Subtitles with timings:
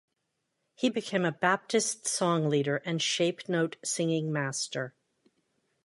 [0.73, 4.95] He became a Baptist song leader and shape note singing master.